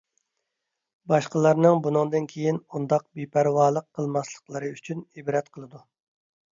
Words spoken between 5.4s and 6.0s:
قىلىدۇ.